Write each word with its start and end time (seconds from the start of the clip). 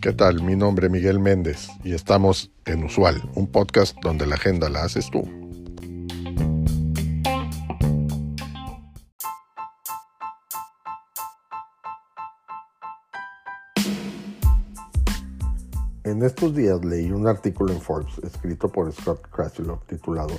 ¿Qué 0.00 0.12
tal? 0.12 0.42
Mi 0.42 0.54
nombre 0.54 0.86
es 0.86 0.92
Miguel 0.92 1.18
Méndez 1.18 1.68
y 1.82 1.92
estamos 1.92 2.52
en 2.64 2.84
Usual, 2.84 3.22
un 3.34 3.46
podcast 3.48 3.96
donde 4.02 4.26
la 4.26 4.36
agenda 4.36 4.68
la 4.68 4.84
haces 4.84 5.10
tú. 5.10 5.22
En 16.04 16.22
estos 16.22 16.54
días 16.54 16.84
leí 16.84 17.10
un 17.10 17.26
artículo 17.26 17.72
en 17.72 17.80
Forbes 17.80 18.18
escrito 18.22 18.68
por 18.68 18.92
Scott 18.92 19.28
Krasilov 19.28 19.84
titulado 19.86 20.36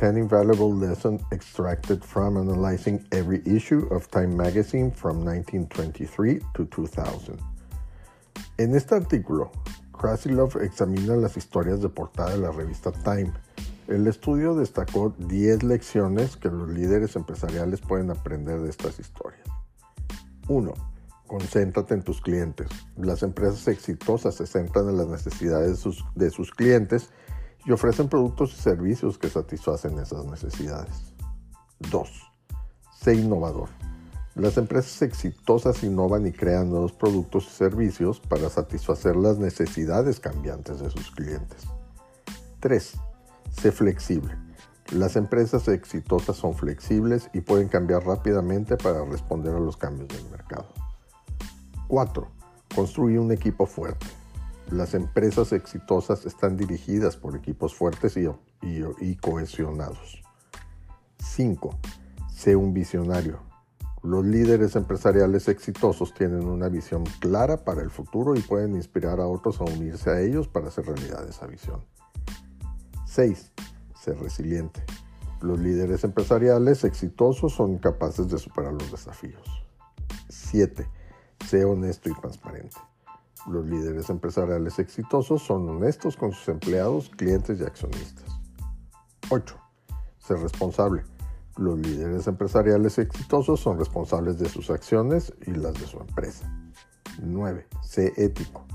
10 0.00 0.16
Invaluable 0.16 0.74
Lessons 0.74 1.20
Extracted 1.30 2.02
from 2.02 2.38
Analyzing 2.38 3.04
Every 3.12 3.42
Issue 3.44 3.86
of 3.90 4.10
Time 4.10 4.34
Magazine 4.34 4.90
from 4.90 5.22
1923 5.22 6.40
to 6.54 6.64
2000. 6.64 7.38
En 8.56 8.74
este 8.74 8.94
artículo, 8.94 9.50
Krasilov 9.92 10.56
examina 10.62 11.16
las 11.16 11.36
historias 11.36 11.82
de 11.82 11.90
portada 11.90 12.30
de 12.30 12.38
la 12.38 12.50
revista 12.50 12.90
Time. 12.92 13.30
El 13.88 14.06
estudio 14.06 14.54
destacó 14.54 15.14
10 15.18 15.64
lecciones 15.64 16.38
que 16.38 16.48
los 16.48 16.70
líderes 16.70 17.14
empresariales 17.14 17.82
pueden 17.82 18.10
aprender 18.10 18.58
de 18.58 18.70
estas 18.70 18.98
historias. 18.98 19.44
1 20.48 20.72
Concéntrate 21.26 21.92
en 21.92 22.02
tus 22.02 22.22
clientes. 22.22 22.68
Las 22.96 23.22
empresas 23.22 23.68
exitosas 23.68 24.34
se 24.34 24.46
centran 24.46 24.88
en 24.88 24.96
las 24.96 25.08
necesidades 25.08 25.84
de 26.14 26.30
sus, 26.30 26.50
clientes 26.52 27.10
y 27.64 27.72
ofrecen 27.72 28.08
productos 28.08 28.52
y 28.52 28.56
servicios 28.56 29.18
que 29.18 29.28
satisfacen 29.28 29.98
esas 29.98 30.24
necesidades. 30.24 31.14
2. 31.90 32.08
Sé 33.00 33.14
innovador. 33.14 33.68
Las 34.34 34.56
empresas 34.58 35.02
exitosas 35.02 35.82
innovan 35.82 36.26
y 36.26 36.32
crean 36.32 36.70
nuevos 36.70 36.92
productos 36.92 37.46
y 37.46 37.50
servicios 37.50 38.20
para 38.20 38.48
satisfacer 38.48 39.16
las 39.16 39.38
necesidades 39.38 40.20
cambiantes 40.20 40.80
de 40.80 40.90
sus 40.90 41.10
clientes. 41.10 41.64
3. 42.60 42.94
Sé 43.50 43.72
flexible. 43.72 44.36
Las 44.92 45.16
empresas 45.16 45.68
exitosas 45.68 46.36
son 46.36 46.54
flexibles 46.54 47.30
y 47.32 47.40
pueden 47.40 47.68
cambiar 47.68 48.04
rápidamente 48.04 48.76
para 48.76 49.04
responder 49.04 49.54
a 49.54 49.60
los 49.60 49.76
cambios 49.76 50.08
del 50.08 50.28
mercado. 50.30 50.68
4. 51.88 52.28
Construir 52.74 53.18
un 53.18 53.32
equipo 53.32 53.66
fuerte. 53.66 54.06
Las 54.70 54.94
empresas 54.94 55.52
exitosas 55.52 56.26
están 56.26 56.56
dirigidas 56.56 57.16
por 57.16 57.34
equipos 57.34 57.74
fuertes 57.74 58.16
y, 58.16 59.16
cohesionados. 59.16 60.22
5. 61.18 61.78
Sé 62.32 62.54
un 62.54 62.72
visionario. 62.72 63.40
Los 64.02 64.24
líderes 64.24 64.76
empresariales 64.76 65.48
exitosos 65.48 66.14
tienen 66.14 66.46
una 66.46 66.68
visión 66.68 67.04
clara 67.18 67.64
para 67.64 67.82
el 67.82 67.90
futuro 67.90 68.36
y 68.36 68.40
pueden 68.40 68.76
inspirar 68.76 69.20
a 69.20 69.26
otros 69.26 69.60
a 69.60 69.64
unirse 69.64 70.08
a 70.10 70.20
ellos 70.20 70.46
para 70.46 70.68
hacer 70.68 70.86
realidad 70.86 71.28
esa 71.28 71.46
visión. 71.46 71.84
6. 73.06 73.52
Ser 74.00 74.18
resiliente. 74.20 74.84
Los 75.40 75.58
líderes 75.58 76.04
empresariales 76.04 76.84
exitosos 76.84 77.52
son 77.52 77.78
capaces 77.78 78.28
de 78.28 78.38
superar 78.38 78.72
los 78.72 78.90
desafíos. 78.90 79.42
7 80.28 80.86
Sé 81.46 81.64
honesto 81.64 82.08
y 82.08 82.14
transparente. 82.14 82.76
Los 83.46 83.66
líderes 83.66 84.10
empresariales 84.10 84.78
exitosos 84.78 85.42
son 85.42 85.68
honestos 85.68 86.16
con 86.16 86.32
sus 86.32 86.48
empleados, 86.48 87.10
clientes 87.10 87.58
y 87.60 87.64
accionistas. 87.64 88.26
8. 89.30 89.56
Ser 90.18 90.38
responsable. 90.40 91.04
Los 91.56 91.78
líderes 91.78 92.26
empresariales 92.26 92.98
exitosos 92.98 93.60
son 93.60 93.78
responsables 93.78 94.38
de 94.38 94.48
sus 94.48 94.70
acciones 94.70 95.32
y 95.46 95.52
las 95.52 95.74
de 95.74 95.86
su 95.86 95.98
empresa. 95.98 96.52
9. 97.22 97.66
Sé 97.82 98.12
ético. 98.16 98.66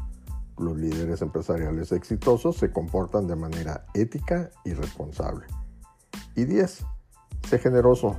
Los 0.57 0.77
líderes 0.77 1.21
empresariales 1.21 1.91
exitosos 1.91 2.57
se 2.57 2.71
comportan 2.71 3.27
de 3.27 3.35
manera 3.35 3.85
ética 3.93 4.49
y 4.63 4.73
responsable. 4.73 5.45
Y 6.35 6.45
10. 6.45 6.85
Sé 7.47 7.59
generoso. 7.59 8.15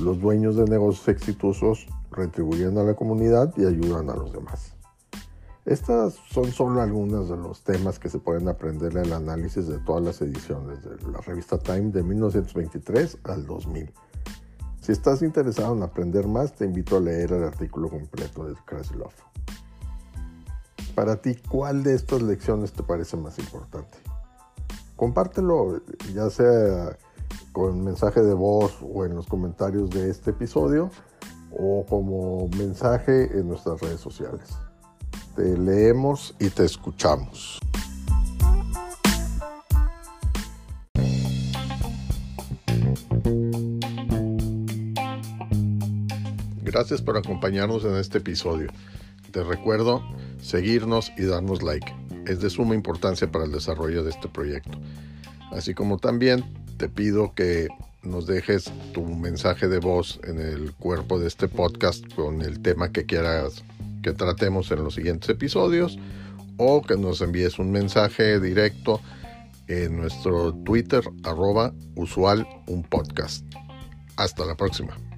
Los 0.00 0.20
dueños 0.20 0.56
de 0.56 0.64
negocios 0.64 1.08
exitosos 1.08 1.86
retribuyen 2.10 2.78
a 2.78 2.82
la 2.82 2.94
comunidad 2.94 3.52
y 3.56 3.66
ayudan 3.66 4.10
a 4.10 4.14
los 4.14 4.32
demás. 4.32 4.74
Estas 5.64 6.14
son 6.28 6.50
solo 6.50 6.80
algunos 6.80 7.28
de 7.28 7.36
los 7.36 7.62
temas 7.62 8.00
que 8.00 8.08
se 8.08 8.18
pueden 8.18 8.48
aprender 8.48 8.96
en 8.96 9.04
el 9.04 9.12
análisis 9.12 9.68
de 9.68 9.78
todas 9.78 10.02
las 10.02 10.20
ediciones 10.20 10.82
de 10.82 10.96
la 11.08 11.20
revista 11.20 11.56
Time 11.56 11.92
de 11.92 12.02
1923 12.02 13.18
al 13.22 13.46
2000. 13.46 13.92
Si 14.80 14.90
estás 14.90 15.22
interesado 15.22 15.76
en 15.76 15.84
aprender 15.84 16.26
más, 16.26 16.52
te 16.54 16.64
invito 16.64 16.96
a 16.96 17.00
leer 17.00 17.32
el 17.32 17.44
artículo 17.44 17.88
completo 17.88 18.44
de 18.44 18.54
Krasilov. 18.64 19.12
Para 20.96 21.22
ti, 21.22 21.36
¿cuál 21.48 21.84
de 21.84 21.94
estas 21.94 22.22
lecciones 22.22 22.72
te 22.72 22.82
parece 22.82 23.16
más 23.16 23.38
importante? 23.38 23.98
Compártelo, 24.96 25.80
ya 26.12 26.28
sea 26.28 26.98
con 27.52 27.84
mensaje 27.84 28.20
de 28.22 28.34
voz 28.34 28.76
o 28.82 29.04
en 29.04 29.14
los 29.14 29.28
comentarios 29.28 29.90
de 29.90 30.10
este 30.10 30.30
episodio 30.30 30.90
o 31.56 31.86
como 31.88 32.48
mensaje 32.58 33.38
en 33.38 33.46
nuestras 33.46 33.80
redes 33.80 34.00
sociales. 34.00 34.56
Te 35.36 35.56
leemos 35.56 36.34
y 36.38 36.50
te 36.50 36.66
escuchamos. 36.66 37.58
Gracias 46.62 47.00
por 47.00 47.16
acompañarnos 47.16 47.84
en 47.84 47.96
este 47.96 48.18
episodio. 48.18 48.70
Te 49.30 49.42
recuerdo 49.42 50.02
seguirnos 50.42 51.10
y 51.16 51.24
darnos 51.24 51.62
like. 51.62 51.94
Es 52.26 52.40
de 52.40 52.50
suma 52.50 52.74
importancia 52.74 53.32
para 53.32 53.46
el 53.46 53.52
desarrollo 53.52 54.04
de 54.04 54.10
este 54.10 54.28
proyecto. 54.28 54.78
Así 55.50 55.72
como 55.72 55.96
también 55.96 56.44
te 56.76 56.90
pido 56.90 57.34
que 57.34 57.68
nos 58.02 58.26
dejes 58.26 58.70
tu 58.92 59.02
mensaje 59.06 59.68
de 59.68 59.78
voz 59.78 60.20
en 60.24 60.38
el 60.38 60.74
cuerpo 60.74 61.18
de 61.18 61.28
este 61.28 61.48
podcast 61.48 62.04
con 62.14 62.42
el 62.42 62.60
tema 62.60 62.92
que 62.92 63.06
quieras 63.06 63.64
que 64.02 64.12
tratemos 64.12 64.70
en 64.70 64.84
los 64.84 64.94
siguientes 64.94 65.28
episodios 65.30 65.98
o 66.56 66.82
que 66.82 66.96
nos 66.96 67.20
envíes 67.20 67.58
un 67.58 67.70
mensaje 67.70 68.40
directo 68.40 69.00
en 69.68 69.96
nuestro 69.96 70.52
Twitter 70.64 71.02
arroba 71.24 71.72
usual 71.94 72.46
un 72.66 72.82
podcast. 72.82 73.44
Hasta 74.16 74.44
la 74.44 74.56
próxima. 74.56 75.11